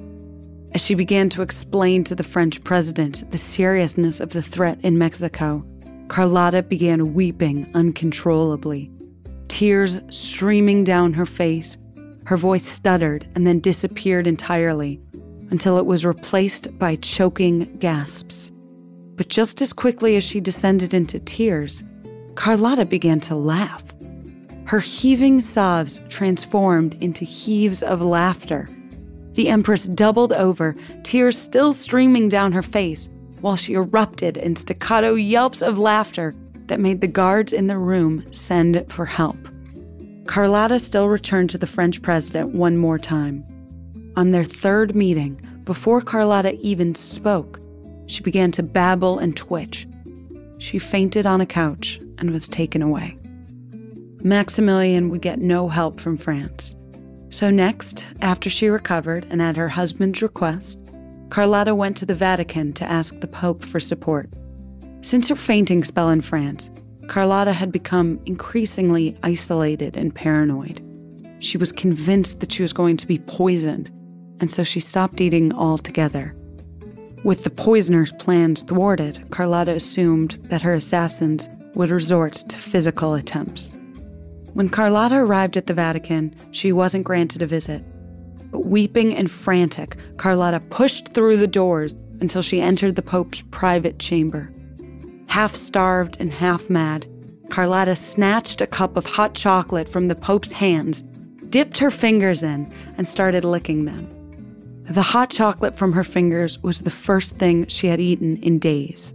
As 0.74 0.86
she 0.86 0.96
began 0.96 1.28
to 1.32 1.42
explain 1.42 2.04
to 2.06 2.16
the 2.16 2.24
French 2.24 2.64
president 2.64 3.30
the 3.32 3.38
seriousness 3.38 4.20
of 4.20 4.30
the 4.30 4.44
threat 4.44 4.80
in 4.84 4.98
Mexico, 4.98 5.66
Carlota 6.08 6.62
began 6.62 7.14
weeping 7.14 7.70
uncontrollably, 7.74 8.90
tears 9.50 10.00
streaming 10.10 10.84
down 10.84 11.14
her 11.14 11.26
face. 11.26 11.78
Her 12.26 12.38
voice 12.38 12.66
stuttered 12.66 13.28
and 13.36 13.46
then 13.46 13.60
disappeared 13.60 14.28
entirely 14.28 15.02
until 15.50 15.78
it 15.78 15.86
was 15.86 16.06
replaced 16.06 16.78
by 16.78 16.96
choking 16.98 17.78
gasps. 17.78 18.52
But 19.16 19.30
just 19.30 19.62
as 19.62 19.74
quickly 19.74 20.16
as 20.16 20.24
she 20.24 20.40
descended 20.40 20.94
into 20.94 21.20
tears, 21.20 21.84
Carlota 22.36 22.86
began 22.86 23.20
to 23.22 23.36
laugh. 23.36 23.84
Her 24.66 24.80
heaving 24.80 25.40
sobs 25.40 26.02
transformed 26.10 26.96
into 27.02 27.26
heaves 27.26 27.82
of 27.82 28.02
laughter. 28.02 28.70
The 29.34 29.50
Empress 29.50 29.86
doubled 29.86 30.34
over, 30.34 30.76
tears 31.04 31.38
still 31.38 31.74
streaming 31.74 32.30
down 32.30 32.52
her 32.52 32.62
face, 32.62 33.10
while 33.42 33.56
she 33.56 33.74
erupted 33.74 34.38
in 34.38 34.56
staccato 34.56 35.14
yelps 35.14 35.62
of 35.62 35.80
laughter 35.80 36.36
that 36.66 36.80
made 36.80 37.02
the 37.02 37.08
guards 37.08 37.54
in 37.54 37.68
the 37.68 37.78
room 37.78 38.26
send 38.32 38.92
for 38.92 39.06
help. 39.06 39.38
Carlota 40.26 40.80
still 40.80 41.08
returned 41.08 41.50
to 41.52 41.58
the 41.58 41.68
French 41.68 42.02
president 42.02 42.54
one 42.54 42.78
more 42.78 43.00
time. 43.00 43.46
On 44.18 44.32
their 44.32 44.44
third 44.44 44.96
meeting, 44.96 45.40
before 45.64 46.02
Carlota 46.02 46.58
even 46.60 46.96
spoke, 46.96 47.60
she 48.08 48.24
began 48.24 48.52
to 48.54 48.64
babble 48.64 49.20
and 49.20 49.38
twitch. 49.38 49.88
She 50.58 50.80
fainted 50.80 51.28
on 51.28 51.40
a 51.40 51.46
couch 51.46 52.00
and 52.18 52.32
was 52.32 52.50
taken 52.50 52.82
away. 52.82 53.16
Maximilian 54.24 55.10
would 55.10 55.22
get 55.22 55.38
no 55.38 55.70
help 55.70 56.00
from 56.00 56.18
France. 56.18 56.76
So, 57.30 57.52
next, 57.52 58.08
after 58.22 58.50
she 58.50 58.70
recovered 58.70 59.28
and 59.30 59.40
at 59.40 59.56
her 59.56 59.70
husband's 59.70 60.24
request, 60.24 60.80
Carlota 61.30 61.76
went 61.76 61.96
to 61.98 62.08
the 62.08 62.16
Vatican 62.16 62.74
to 62.74 62.90
ask 62.90 63.20
the 63.20 63.28
Pope 63.28 63.64
for 63.64 63.80
support. 63.80 64.32
Since 65.04 65.28
her 65.28 65.36
fainting 65.36 65.84
spell 65.84 66.10
in 66.10 66.22
France, 66.22 66.72
Carlota 67.08 67.54
had 67.54 67.72
become 67.72 68.20
increasingly 68.26 69.16
isolated 69.22 69.96
and 69.96 70.16
paranoid. 70.16 70.82
She 71.38 71.60
was 71.60 71.72
convinced 71.72 72.40
that 72.40 72.52
she 72.52 72.64
was 72.64 72.74
going 72.74 72.98
to 72.98 73.06
be 73.06 73.20
poisoned, 73.20 73.92
and 74.40 74.50
so 74.52 74.64
she 74.64 74.80
stopped 74.80 75.22
eating 75.22 75.54
altogether. 75.54 76.36
With 77.24 77.44
the 77.44 77.50
poisoner's 77.50 78.12
plans 78.14 78.62
thwarted, 78.62 79.30
Carlota 79.32 79.72
assumed 79.72 80.38
that 80.50 80.62
her 80.62 80.74
assassins 80.74 81.50
would 81.74 81.90
resort 81.90 82.34
to 82.34 82.58
physical 82.58 83.16
attempts. 83.16 83.74
When 84.54 84.70
Carlota 84.70 85.16
arrived 85.16 85.58
at 85.58 85.68
the 85.68 85.74
Vatican, 85.74 86.34
she 86.52 86.72
wasn't 86.72 87.04
granted 87.04 87.42
a 87.42 87.48
visit. 87.48 87.84
But 88.52 88.66
weeping 88.66 89.14
and 89.14 89.30
frantic, 89.30 89.98
Carlota 90.18 90.60
pushed 90.60 91.14
through 91.14 91.38
the 91.38 91.48
doors 91.48 91.96
until 92.22 92.42
she 92.42 92.62
entered 92.62 92.96
the 92.96 93.02
Pope's 93.02 93.42
private 93.52 94.00
chamber. 94.00 94.52
Half 95.28 95.56
starved 95.56 96.18
and 96.20 96.32
half 96.32 96.70
mad, 96.70 97.06
Carlota 97.50 97.96
snatched 97.96 98.62
a 98.62 98.68
cup 98.68 98.98
of 98.98 99.06
hot 99.06 99.34
chocolate 99.34 99.90
from 99.90 100.08
the 100.08 100.16
Pope's 100.16 100.52
hands, 100.52 101.02
dipped 101.50 101.78
her 101.78 101.92
fingers 101.92 102.44
in, 102.44 102.72
and 102.98 103.08
started 103.08 103.44
licking 103.44 103.86
them. 103.86 104.08
The 104.90 105.02
hot 105.02 105.30
chocolate 105.30 105.76
from 105.76 105.92
her 105.92 106.04
fingers 106.04 106.64
was 106.64 106.80
the 106.80 106.90
first 106.90 107.36
thing 107.36 107.68
she 107.68 107.88
had 107.88 108.00
eaten 108.00 108.42
in 108.42 108.58
days. 108.58 109.14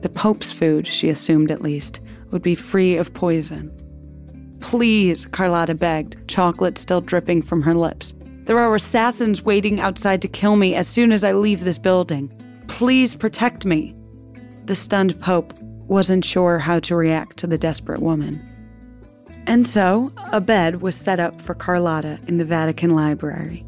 The 0.00 0.08
Pope's 0.08 0.50
food, 0.50 0.86
she 0.86 1.10
assumed 1.10 1.50
at 1.50 1.60
least, 1.60 2.00
would 2.30 2.40
be 2.40 2.54
free 2.54 2.96
of 2.96 3.12
poison. 3.12 3.70
Please, 4.60 5.26
Carlota 5.26 5.74
begged, 5.74 6.16
chocolate 6.26 6.78
still 6.78 7.02
dripping 7.02 7.42
from 7.42 7.60
her 7.60 7.74
lips. 7.74 8.14
There 8.44 8.58
are 8.58 8.74
assassins 8.74 9.44
waiting 9.44 9.78
outside 9.78 10.22
to 10.22 10.28
kill 10.28 10.56
me 10.56 10.74
as 10.74 10.88
soon 10.88 11.12
as 11.12 11.22
I 11.22 11.32
leave 11.32 11.64
this 11.64 11.78
building. 11.78 12.32
Please 12.66 13.14
protect 13.14 13.66
me. 13.66 13.94
The 14.64 14.74
stunned 14.74 15.20
Pope 15.20 15.52
wasn't 15.60 16.24
sure 16.24 16.58
how 16.58 16.78
to 16.80 16.96
react 16.96 17.36
to 17.38 17.46
the 17.46 17.58
desperate 17.58 18.00
woman. 18.00 18.40
And 19.46 19.66
so, 19.66 20.12
a 20.32 20.40
bed 20.40 20.80
was 20.80 20.94
set 20.94 21.20
up 21.20 21.42
for 21.42 21.54
Carlota 21.54 22.18
in 22.26 22.38
the 22.38 22.44
Vatican 22.46 22.94
Library. 22.94 23.66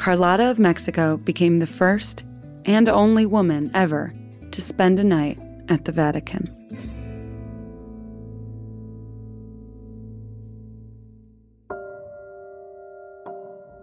Carlota 0.00 0.50
of 0.50 0.58
Mexico 0.58 1.18
became 1.18 1.58
the 1.58 1.66
first 1.66 2.24
and 2.64 2.88
only 2.88 3.26
woman 3.26 3.70
ever 3.74 4.14
to 4.50 4.62
spend 4.62 4.98
a 4.98 5.04
night 5.04 5.38
at 5.68 5.84
the 5.84 5.92
Vatican. 5.92 6.48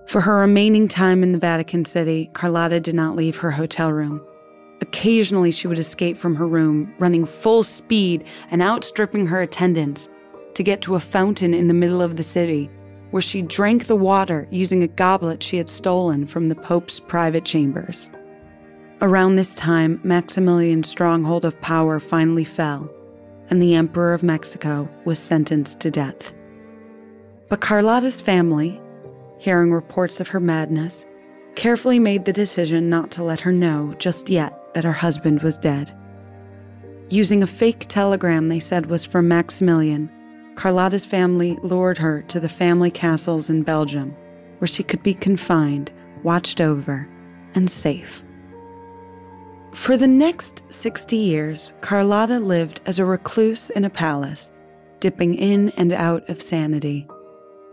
For 0.07 0.19
her 0.21 0.39
remaining 0.39 0.87
time 0.87 1.21
in 1.21 1.33
the 1.33 1.37
Vatican 1.37 1.85
City, 1.85 2.31
Carlota 2.33 2.79
did 2.79 2.95
not 2.95 3.15
leave 3.15 3.37
her 3.37 3.51
hotel 3.51 3.91
room. 3.91 4.19
Occasionally, 4.81 5.51
she 5.51 5.67
would 5.67 5.77
escape 5.77 6.17
from 6.17 6.33
her 6.33 6.47
room, 6.47 6.91
running 6.97 7.27
full 7.27 7.61
speed 7.61 8.23
and 8.49 8.63
outstripping 8.63 9.27
her 9.27 9.39
attendants, 9.39 10.09
to 10.55 10.63
get 10.63 10.81
to 10.81 10.95
a 10.95 10.99
fountain 10.99 11.53
in 11.53 11.67
the 11.67 11.75
middle 11.75 12.01
of 12.01 12.17
the 12.17 12.23
city, 12.23 12.71
where 13.11 13.21
she 13.21 13.41
drank 13.41 13.87
the 13.87 13.95
water 13.95 14.47
using 14.51 14.83
a 14.83 14.87
goblet 14.87 15.41
she 15.41 15.57
had 15.57 15.69
stolen 15.69 16.25
from 16.25 16.49
the 16.49 16.55
Pope's 16.55 16.99
private 16.99 17.45
chambers. 17.45 18.09
Around 19.01 19.35
this 19.35 19.53
time, 19.55 19.99
Maximilian's 20.03 20.89
stronghold 20.89 21.45
of 21.45 21.59
power 21.61 21.99
finally 21.99 22.43
fell, 22.43 22.89
and 23.49 23.61
the 23.61 23.75
Emperor 23.75 24.13
of 24.13 24.23
Mexico 24.23 24.89
was 25.05 25.19
sentenced 25.19 25.79
to 25.81 25.91
death. 25.91 26.31
But 27.49 27.61
Carlota's 27.61 28.19
family, 28.19 28.81
hearing 29.37 29.71
reports 29.71 30.19
of 30.19 30.27
her 30.29 30.39
madness, 30.39 31.05
carefully 31.55 31.99
made 31.99 32.25
the 32.25 32.33
decision 32.33 32.89
not 32.89 33.11
to 33.11 33.23
let 33.23 33.39
her 33.39 33.51
know 33.51 33.93
just 33.99 34.29
yet 34.29 34.73
that 34.73 34.83
her 34.83 34.93
husband 34.93 35.41
was 35.41 35.57
dead. 35.57 35.95
Using 37.09 37.41
a 37.41 37.47
fake 37.47 37.85
telegram 37.87 38.49
they 38.49 38.59
said 38.59 38.87
was 38.87 39.05
from 39.05 39.27
Maximilian, 39.27 40.11
Carlota's 40.57 41.05
family 41.05 41.57
lured 41.63 41.97
her 41.97 42.21
to 42.23 42.41
the 42.41 42.49
family 42.49 42.91
castles 42.91 43.49
in 43.49 43.63
Belgium, 43.63 44.13
where 44.57 44.67
she 44.67 44.83
could 44.83 45.01
be 45.03 45.13
confined, 45.13 45.93
watched 46.23 46.59
over, 46.59 47.07
and 47.55 47.69
safe. 47.69 48.21
For 49.71 49.95
the 49.95 50.07
next 50.07 50.63
60 50.69 51.15
years, 51.15 51.71
Carlota 51.79 52.39
lived 52.39 52.81
as 52.85 52.99
a 52.99 53.05
recluse 53.05 53.69
in 53.69 53.85
a 53.85 53.89
palace, 53.89 54.51
dipping 54.99 55.35
in 55.35 55.69
and 55.77 55.93
out 55.93 56.29
of 56.29 56.41
sanity 56.41 57.07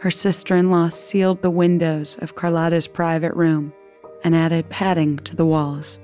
her 0.04 0.10
sister 0.10 0.54
in 0.54 0.70
law 0.70 0.90
sealed 0.90 1.40
the 1.40 1.50
windows 1.50 2.18
of 2.20 2.34
Carlota's 2.34 2.86
private 2.86 3.32
room 3.32 3.72
and 4.22 4.36
added 4.36 4.68
padding 4.68 5.16
to 5.20 5.34
the 5.34 5.46
walls. 5.46 5.98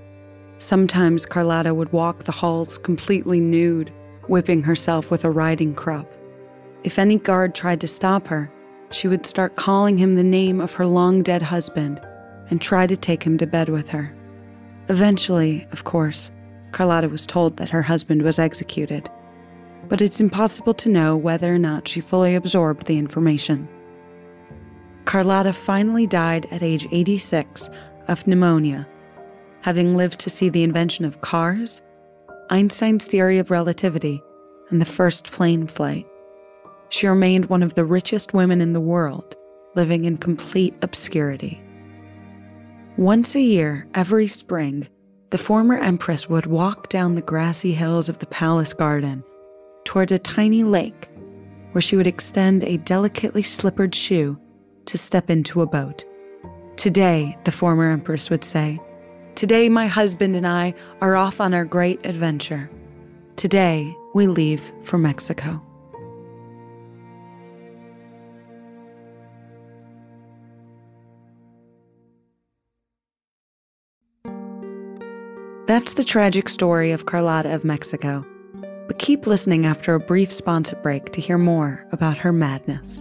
Sometimes 0.56 1.26
Carlotta 1.26 1.74
would 1.74 1.92
walk 1.92 2.24
the 2.24 2.32
halls 2.32 2.78
completely 2.78 3.40
nude, 3.40 3.92
whipping 4.26 4.62
herself 4.62 5.10
with 5.10 5.22
a 5.22 5.30
riding 5.30 5.74
crop. 5.74 6.10
If 6.82 6.98
any 6.98 7.18
guard 7.18 7.54
tried 7.54 7.80
to 7.82 7.86
stop 7.86 8.26
her, 8.28 8.50
she 8.90 9.06
would 9.06 9.26
start 9.26 9.56
calling 9.56 9.98
him 9.98 10.16
the 10.16 10.24
name 10.24 10.60
of 10.60 10.72
her 10.74 10.86
long 10.86 11.22
dead 11.22 11.42
husband 11.42 12.00
and 12.48 12.60
try 12.60 12.86
to 12.86 12.96
take 12.96 13.22
him 13.22 13.38
to 13.38 13.46
bed 13.46 13.68
with 13.68 13.88
her. 13.90 14.14
Eventually, 14.88 15.66
of 15.72 15.84
course, 15.84 16.32
Carlota 16.72 17.08
was 17.08 17.26
told 17.26 17.56
that 17.56 17.70
her 17.70 17.82
husband 17.82 18.22
was 18.22 18.38
executed, 18.38 19.08
but 19.88 20.00
it's 20.00 20.20
impossible 20.20 20.74
to 20.74 20.88
know 20.88 21.16
whether 21.16 21.54
or 21.54 21.58
not 21.58 21.86
she 21.86 22.00
fully 22.00 22.34
absorbed 22.34 22.86
the 22.86 22.98
information. 22.98 23.68
Carlota 25.04 25.52
finally 25.52 26.06
died 26.06 26.46
at 26.50 26.62
age 26.62 26.88
86 26.90 27.68
of 28.08 28.26
pneumonia, 28.26 28.88
having 29.60 29.96
lived 29.96 30.18
to 30.20 30.30
see 30.30 30.48
the 30.48 30.62
invention 30.62 31.04
of 31.04 31.20
cars, 31.20 31.82
Einstein's 32.48 33.04
theory 33.04 33.38
of 33.38 33.50
relativity, 33.50 34.22
and 34.70 34.80
the 34.80 34.86
first 34.86 35.30
plane 35.30 35.66
flight. 35.66 36.06
She 36.90 37.06
remained 37.06 37.46
one 37.46 37.62
of 37.62 37.74
the 37.74 37.84
richest 37.84 38.34
women 38.34 38.60
in 38.60 38.72
the 38.72 38.80
world, 38.80 39.36
living 39.76 40.04
in 40.04 40.18
complete 40.18 40.74
obscurity. 40.82 41.62
Once 42.96 43.34
a 43.34 43.40
year, 43.40 43.86
every 43.94 44.26
spring, 44.26 44.88
the 45.30 45.38
former 45.38 45.78
empress 45.78 46.28
would 46.28 46.46
walk 46.46 46.88
down 46.88 47.14
the 47.14 47.22
grassy 47.22 47.72
hills 47.72 48.08
of 48.08 48.18
the 48.18 48.26
palace 48.26 48.72
garden 48.72 49.22
towards 49.84 50.10
a 50.10 50.18
tiny 50.18 50.64
lake 50.64 51.08
where 51.70 51.80
she 51.80 51.94
would 51.94 52.08
extend 52.08 52.64
a 52.64 52.78
delicately 52.78 53.42
slippered 53.42 53.94
shoe 53.94 54.38
to 54.86 54.98
step 54.98 55.30
into 55.30 55.62
a 55.62 55.66
boat. 55.66 56.04
Today, 56.76 57.38
the 57.44 57.52
former 57.52 57.88
empress 57.88 58.28
would 58.30 58.42
say, 58.42 58.80
Today, 59.36 59.68
my 59.68 59.86
husband 59.86 60.34
and 60.34 60.46
I 60.46 60.74
are 61.00 61.14
off 61.14 61.40
on 61.40 61.54
our 61.54 61.64
great 61.64 62.04
adventure. 62.04 62.68
Today, 63.36 63.94
we 64.12 64.26
leave 64.26 64.72
for 64.82 64.98
Mexico. 64.98 65.62
That's 75.70 75.92
the 75.92 76.02
tragic 76.02 76.48
story 76.48 76.90
of 76.90 77.06
Carlota 77.06 77.54
of 77.54 77.62
Mexico. 77.62 78.26
But 78.88 78.98
keep 78.98 79.24
listening 79.24 79.66
after 79.66 79.94
a 79.94 80.00
brief 80.00 80.32
sponsor 80.32 80.74
break 80.74 81.12
to 81.12 81.20
hear 81.20 81.38
more 81.38 81.86
about 81.92 82.18
her 82.18 82.32
madness. 82.32 83.00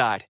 side. 0.01 0.30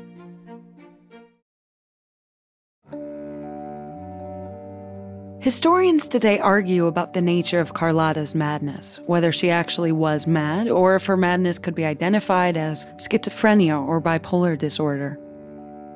Historians 5.41 6.07
today 6.07 6.37
argue 6.37 6.85
about 6.85 7.13
the 7.13 7.21
nature 7.21 7.59
of 7.59 7.73
Carlota's 7.73 8.35
madness, 8.35 8.99
whether 9.07 9.31
she 9.31 9.49
actually 9.49 9.91
was 9.91 10.27
mad 10.27 10.67
or 10.67 10.95
if 10.95 11.07
her 11.07 11.17
madness 11.17 11.57
could 11.57 11.73
be 11.73 11.83
identified 11.83 12.57
as 12.57 12.85
schizophrenia 12.97 13.83
or 13.87 13.99
bipolar 13.99 14.55
disorder. 14.55 15.19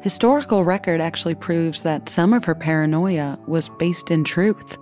Historical 0.02 0.64
record 0.64 1.00
actually 1.00 1.36
proves 1.36 1.84
that 1.84 2.10
some 2.10 2.34
of 2.34 2.44
her 2.44 2.56
paranoia 2.56 3.38
was 3.46 3.70
based 3.78 4.10
in 4.10 4.24
truth. 4.24 4.80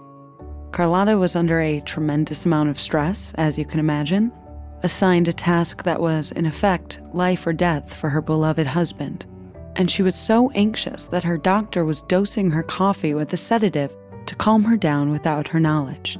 Carlota 0.71 1.17
was 1.17 1.36
under 1.36 1.60
a 1.60 1.82
tremendous 1.82 2.45
amount 2.45 2.69
of 2.69 2.80
stress, 2.80 3.34
as 3.36 3.60
you 3.60 3.65
can 3.65 3.82
imagine, 3.82 4.32
assigned 4.82 5.28
a 5.28 5.34
task 5.34 5.84
that 5.84 5.99
was, 5.99 6.32
in 6.32 6.45
effect, 6.45 7.02
life 7.12 7.45
or 7.45 7.52
death 7.52 7.93
for 7.93 8.10
her 8.10 8.21
beloved 8.21 8.67
husband. 8.67 9.26
And 9.76 9.91
she 9.91 10.04
was 10.04 10.15
so 10.15 10.52
anxious 10.52 11.08
that 11.08 11.23
her 11.23 11.38
doctor 11.38 11.84
was 11.84 12.04
dosing 12.04 12.52
her 12.52 12.63
coffee 12.63 13.13
with 13.13 13.34
a 13.34 13.38
sedative 13.38 13.93
to 14.26 14.36
calm 14.36 14.64
her 14.64 14.78
down 14.78 15.12
without 15.12 15.48
her 15.48 15.60
knowledge. 15.60 16.18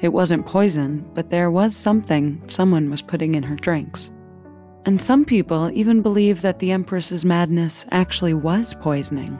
It 0.00 0.12
wasn't 0.12 0.46
poison, 0.46 1.08
but 1.14 1.30
there 1.30 1.50
was 1.50 1.74
something 1.74 2.42
someone 2.48 2.90
was 2.90 3.02
putting 3.02 3.34
in 3.34 3.42
her 3.42 3.56
drinks. 3.56 4.10
And 4.86 5.00
some 5.00 5.24
people 5.24 5.70
even 5.72 6.02
believe 6.02 6.42
that 6.42 6.58
the 6.58 6.72
Empress's 6.72 7.24
madness 7.24 7.86
actually 7.90 8.34
was 8.34 8.74
poisoning. 8.74 9.38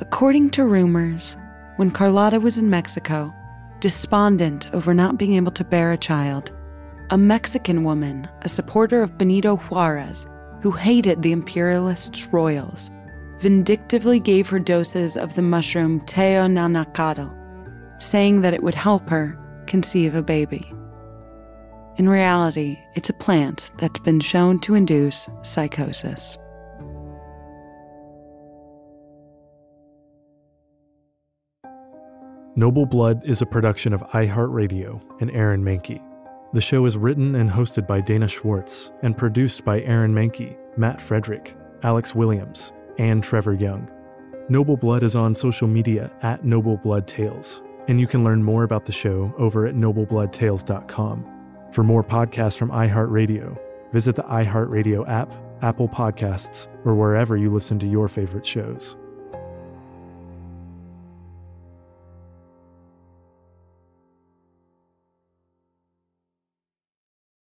According 0.00 0.50
to 0.50 0.64
rumors, 0.64 1.36
when 1.76 1.90
Carlota 1.90 2.38
was 2.38 2.58
in 2.58 2.68
Mexico, 2.68 3.32
despondent 3.80 4.72
over 4.74 4.92
not 4.92 5.18
being 5.18 5.34
able 5.34 5.52
to 5.52 5.64
bear 5.64 5.92
a 5.92 5.96
child, 5.96 6.52
a 7.10 7.16
Mexican 7.16 7.84
woman, 7.84 8.28
a 8.42 8.48
supporter 8.48 9.02
of 9.02 9.16
Benito 9.16 9.56
Juarez, 9.56 10.26
who 10.60 10.70
hated 10.70 11.22
the 11.22 11.32
imperialists' 11.32 12.26
royals, 12.26 12.90
vindictively 13.40 14.20
gave 14.20 14.48
her 14.48 14.58
doses 14.58 15.16
of 15.16 15.34
the 15.34 15.42
mushroom 15.42 16.00
teonanacatl, 16.02 17.30
saying 18.00 18.40
that 18.40 18.54
it 18.54 18.62
would 18.62 18.74
help 18.74 19.08
her 19.08 19.38
conceive 19.66 20.14
a 20.14 20.22
baby. 20.22 20.70
In 21.96 22.08
reality, 22.08 22.78
it's 22.94 23.10
a 23.10 23.14
plant 23.14 23.70
that's 23.78 23.98
been 24.00 24.20
shown 24.20 24.60
to 24.60 24.74
induce 24.74 25.28
psychosis. 25.42 26.38
Noble 32.54 32.86
Blood 32.86 33.22
is 33.24 33.40
a 33.40 33.46
production 33.46 33.92
of 33.92 34.02
iHeartRadio 34.10 35.00
and 35.20 35.30
Aaron 35.30 35.62
Mahnke. 35.62 36.02
The 36.52 36.60
show 36.60 36.86
is 36.86 36.96
written 36.96 37.34
and 37.34 37.50
hosted 37.50 37.86
by 37.86 38.00
Dana 38.00 38.26
Schwartz 38.26 38.90
and 39.02 39.16
produced 39.16 39.64
by 39.64 39.80
Aaron 39.82 40.12
Mahnke, 40.14 40.56
Matt 40.76 41.00
Frederick, 41.00 41.54
Alex 41.82 42.14
Williams, 42.14 42.72
and 42.98 43.22
Trevor 43.22 43.54
Young. 43.54 43.88
Noble 44.48 44.76
Blood 44.76 45.02
is 45.02 45.16
on 45.16 45.34
social 45.34 45.68
media 45.68 46.10
at 46.22 46.44
Noble 46.44 46.76
Blood 46.76 47.06
Tales, 47.06 47.62
and 47.86 48.00
you 48.00 48.06
can 48.06 48.24
learn 48.24 48.42
more 48.42 48.64
about 48.64 48.86
the 48.86 48.92
show 48.92 49.34
over 49.38 49.66
at 49.66 49.74
noblebloodtales.com. 49.74 51.26
For 51.72 51.82
more 51.82 52.02
podcasts 52.02 52.56
from 52.56 52.70
iHeartRadio, 52.70 53.58
visit 53.92 54.16
the 54.16 54.22
iHeartRadio 54.22 55.08
app, 55.08 55.32
Apple 55.62 55.88
Podcasts, 55.88 56.68
or 56.84 56.94
wherever 56.94 57.36
you 57.36 57.52
listen 57.52 57.78
to 57.80 57.86
your 57.86 58.08
favorite 58.08 58.46
shows. 58.46 58.96